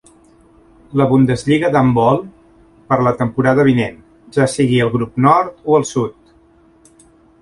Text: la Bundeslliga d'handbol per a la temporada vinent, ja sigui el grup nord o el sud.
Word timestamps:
la 1.01 1.05
Bundeslliga 1.09 1.69
d'handbol 1.75 2.17
per 2.93 2.97
a 2.97 3.05
la 3.09 3.13
temporada 3.19 3.67
vinent, 3.69 3.99
ja 4.39 4.49
sigui 4.55 4.83
el 4.87 4.93
grup 4.97 5.23
nord 5.27 5.65
o 5.75 5.81
el 5.83 5.87
sud. 5.91 6.35